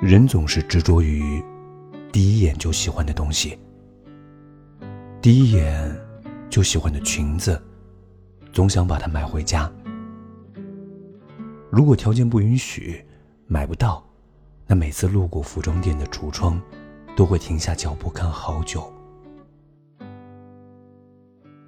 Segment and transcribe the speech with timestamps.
[0.00, 1.42] 人总是执着于
[2.12, 3.58] 第一眼就喜欢的东西，
[5.20, 5.92] 第一眼
[6.48, 7.60] 就喜欢的裙子，
[8.52, 9.68] 总想把它买回家。
[11.68, 13.04] 如果条件不允许，
[13.48, 14.08] 买不到，
[14.68, 16.62] 那每次路过服装店的橱窗，
[17.16, 18.92] 都会停下脚步看好久。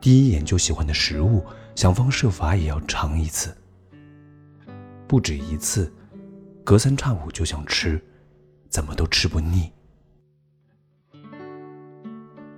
[0.00, 1.44] 第一眼就喜欢的食物，
[1.74, 3.54] 想方设法也要尝一次，
[5.06, 5.92] 不止一次，
[6.64, 8.02] 隔三差五就想吃。
[8.74, 9.70] 怎么都吃不腻。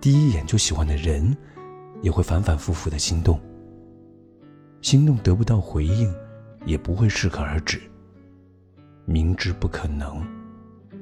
[0.00, 1.36] 第一眼就喜欢的人，
[2.02, 3.40] 也会反反复复的心动。
[4.80, 6.14] 心动得不到回应，
[6.66, 7.82] 也不会适可而止。
[9.06, 10.24] 明知不可能，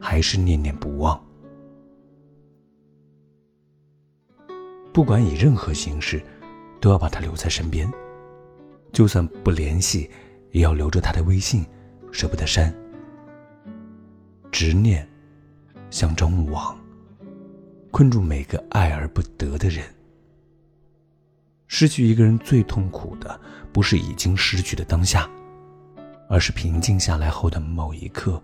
[0.01, 1.23] 还是念念不忘。
[4.95, 6.23] 不管以任何形式，
[6.81, 7.87] 都要把他留在身边。
[8.95, 10.11] 就算不联系，
[10.53, 11.67] 也要留着他的微信，
[12.13, 12.75] 舍不得删。
[14.53, 15.09] 执念
[15.91, 16.79] 像张网，
[17.91, 19.83] 困住每个爱而不得的人。
[21.67, 23.41] 失去一个人最痛苦的，
[23.73, 25.29] 不是已经失去的当下，
[26.29, 28.41] 而是平静下来后的某一刻，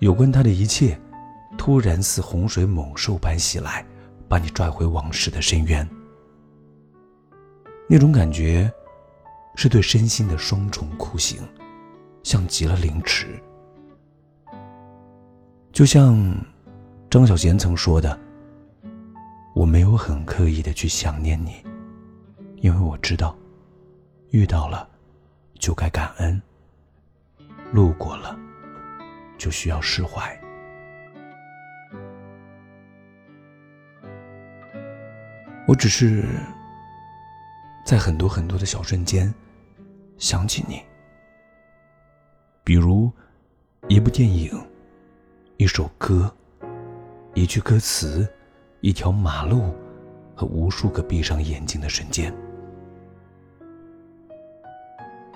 [0.00, 1.00] 有关他的一切，
[1.56, 3.84] 突然似洪水猛兽般袭来，
[4.28, 5.88] 把你拽回往事的深渊。
[7.88, 8.70] 那种感觉，
[9.56, 11.40] 是对身心的双重酷刑，
[12.22, 13.42] 像极了凌迟。
[15.72, 16.16] 就像
[17.08, 18.18] 张小娴曾说的
[19.54, 21.64] ：“我没有很刻意的去想念你，
[22.56, 23.34] 因为我知道，
[24.30, 24.86] 遇到了
[25.58, 26.42] 就该感恩，
[27.72, 28.38] 路过了
[29.38, 30.38] 就需要释怀。
[35.66, 36.24] 我只是
[37.86, 39.32] 在很多很多的小瞬间
[40.18, 40.82] 想起你，
[42.64, 43.10] 比如
[43.88, 44.52] 一部电影。”
[45.60, 46.34] 一首歌，
[47.34, 48.26] 一句歌词，
[48.80, 49.74] 一条马路，
[50.34, 52.34] 和无数个闭上眼睛的瞬间。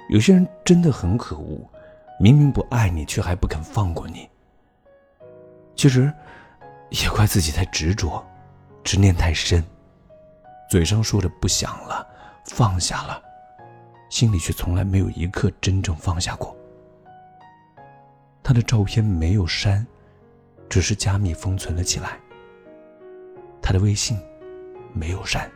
[0.09, 1.61] 有些人真的很可恶，
[2.19, 4.27] 明明不爱你，却还不肯放过你。
[5.77, 6.11] 其实，
[6.89, 8.25] 也怪自己太执着，
[8.83, 9.63] 执念太深，
[10.71, 12.09] 嘴上说着不想了，
[12.47, 13.23] 放下了，
[14.09, 16.57] 心里却从来没有一刻真正放下过。
[18.43, 19.87] 他的照片没有删。
[20.69, 22.21] 只是加密封存了起来。
[23.63, 24.19] 他的微信
[24.93, 25.51] 没有删，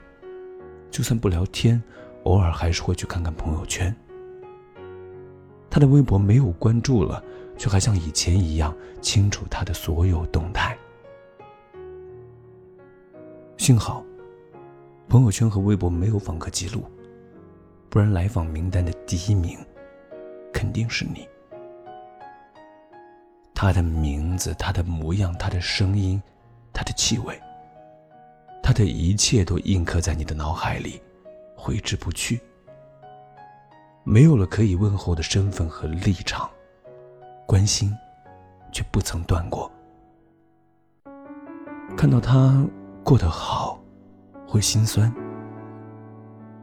[0.91, 1.82] 就算不聊天，
[2.24, 3.94] 偶尔还是会去看看朋友圈。
[5.70, 7.22] 他的微博没有关注了，
[7.56, 10.76] 却还像以前一样清楚他的所有动态。
[13.58, 14.02] 幸好，
[15.08, 16.84] 朋友圈和微博没有访客记录，
[17.90, 19.58] 不然来访名单的第一名
[20.52, 21.28] 肯定是你。
[23.60, 26.22] 他的名字，他的模样，他的声音，
[26.72, 27.36] 他的气味，
[28.62, 31.02] 他的一切都印刻在你的脑海里，
[31.56, 32.41] 挥之不去。
[34.04, 36.48] 没有了可以问候的身份和立场，
[37.48, 37.92] 关心
[38.70, 39.69] 却不曾断过。
[41.96, 42.64] 看到他
[43.02, 43.76] 过得好，
[44.46, 45.12] 会心酸，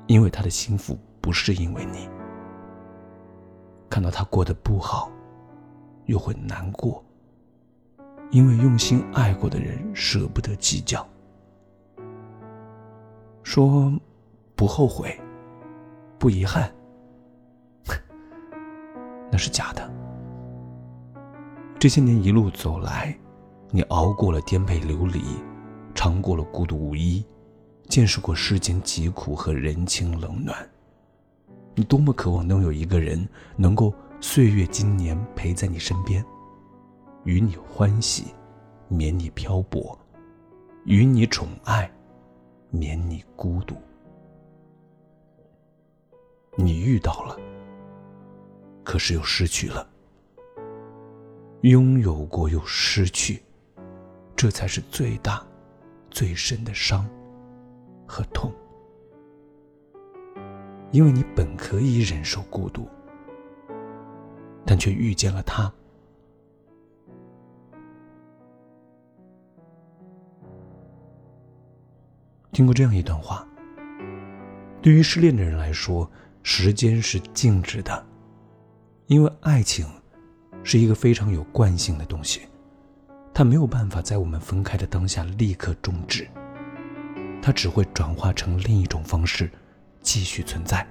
[0.08, 2.10] 因为他的幸福不是因为你。
[3.90, 5.12] 看到他过得不好。
[6.06, 7.04] 又会难过，
[8.32, 11.08] 因为用心爱过的人舍不得计较。
[13.44, 13.92] 说
[14.56, 15.20] 不后悔，
[16.18, 16.72] 不遗憾，
[19.32, 19.92] 那是假的。
[21.80, 23.18] 这些年一路走来，
[23.72, 25.22] 你熬过了颠沛流离，
[25.94, 27.26] 尝过了孤独无依，
[27.88, 30.58] 见识过世间疾苦和人情冷暖。
[31.74, 33.94] 你多么渴望能有一个人能够。
[34.28, 36.26] 岁月今年陪在你身边，
[37.26, 38.34] 与你欢喜，
[38.88, 39.96] 免你漂泊；
[40.84, 41.90] 与你宠爱，
[42.72, 43.76] 免你孤独。
[46.56, 47.38] 你遇到了，
[48.84, 49.88] 可是又失去了。
[51.62, 53.42] 拥有过又失去，
[54.36, 55.46] 这才是最大、
[56.10, 57.08] 最深的伤
[58.08, 58.52] 和痛。
[60.92, 62.90] 因为你本可以忍受孤独。
[64.66, 65.72] 但却遇见了他。
[72.52, 73.46] 听过这样一段话：，
[74.82, 76.10] 对于失恋的人来说，
[76.42, 78.06] 时间是静止的，
[79.08, 79.86] 因为爱情
[80.64, 82.42] 是一个非常有惯性的东西，
[83.34, 86.26] 它没有办法在我们分开的当下立刻终止，
[87.42, 89.52] 它只会转化成另一种方式
[90.02, 90.88] 继续存在，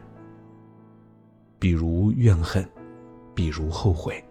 [1.58, 2.62] 比如怨恨。
[3.34, 4.22] 比如后悔，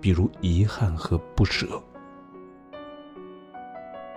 [0.00, 1.80] 比如遗憾和不舍。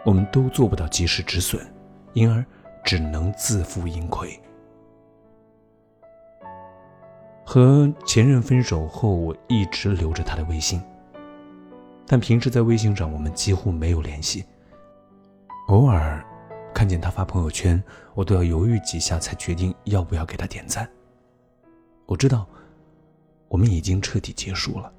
[0.04, 1.66] 我们都做不到及时止损，
[2.14, 2.44] 因而
[2.84, 4.40] 只能自负盈亏。
[7.46, 10.82] 和前任分手后，我一直留着他的微信，
[12.08, 14.46] 但平时在微信上我们几乎没有联系。
[15.68, 16.26] 偶尔
[16.74, 17.82] 看见他发朋友圈，
[18.14, 20.90] 我都要犹豫几下才决定要不要给他点赞。
[22.06, 22.48] 我知道，
[23.52, 24.90] 我们已经彻底结束了，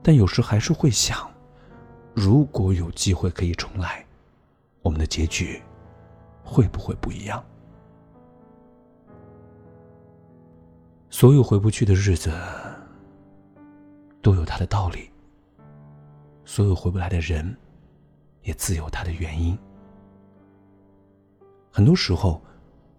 [0.00, 1.28] 但有时还是会想。
[2.14, 4.06] 如果有机会可以重来，
[4.80, 5.60] 我们的结局
[6.44, 7.44] 会不会不一样？
[11.08, 12.32] 所有回不去的日子
[14.22, 15.10] 都有它的道理，
[16.44, 17.56] 所有回不来的人
[18.42, 19.58] 也自有他的原因。
[21.72, 22.40] 很多时候，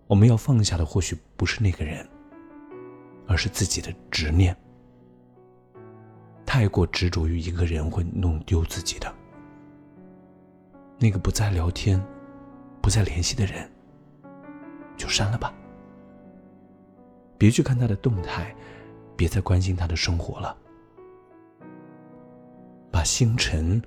[0.07, 2.05] 我们要放下的或许不是那个人，
[3.31, 4.53] 而是自己的执念。
[6.45, 9.09] 太过执着于一个人会弄丢自己的。
[10.99, 12.03] 那个不再聊天、
[12.81, 13.71] 不再联系的人，
[14.97, 15.53] 就删了吧。
[17.37, 18.53] 别去看他的动态，
[19.15, 20.57] 别再关心他的生活了。
[22.91, 23.81] 把星辰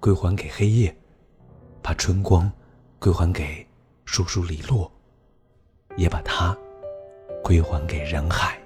[0.00, 0.94] 归还给黑夜，
[1.80, 2.50] 把春光
[2.98, 3.64] 归还给
[4.04, 4.90] 叔叔李洛，
[5.96, 6.54] 也把他
[7.44, 8.60] 归还给人海。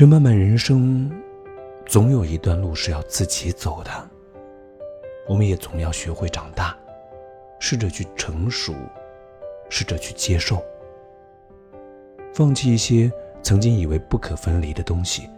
[0.00, 1.12] 这漫漫人生，
[1.84, 3.90] 总有一段路是要自己走的。
[5.28, 6.74] 我们也总要学会长大，
[7.58, 8.74] 试着去成熟，
[9.68, 10.64] 试着去接受，
[12.32, 13.12] 放弃一些
[13.42, 15.28] 曾经以为不可分离的东西，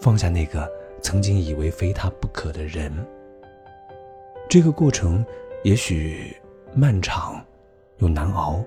[0.00, 0.68] 放下那个
[1.00, 2.92] 曾经以为非他不可的人。
[4.48, 5.24] 这个过程
[5.62, 6.36] 也许
[6.74, 7.40] 漫长
[7.98, 8.64] 又难熬，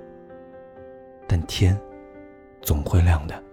[1.28, 1.78] 但天
[2.62, 3.44] 总会亮的。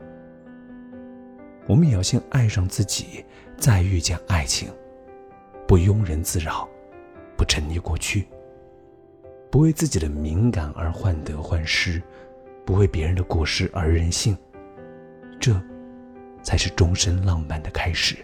[1.66, 3.24] 我们也要先爱上自己，
[3.58, 4.68] 再遇见爱情，
[5.66, 6.68] 不庸人自扰，
[7.36, 8.26] 不沉溺过去，
[9.50, 12.00] 不为自己的敏感而患得患失，
[12.64, 14.36] 不为别人的过失而任性，
[15.40, 15.60] 这，
[16.42, 18.16] 才是终身浪漫的开始。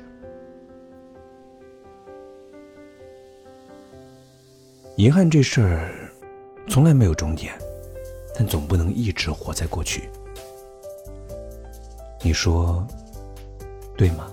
[4.96, 5.90] 遗憾这事儿，
[6.68, 7.52] 从来没有终点，
[8.36, 10.08] 但总不能一直活在过去。
[12.22, 12.86] 你说？
[14.02, 14.31] 对吗？